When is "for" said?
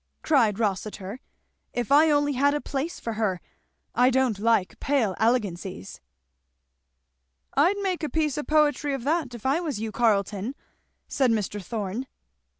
2.99-3.13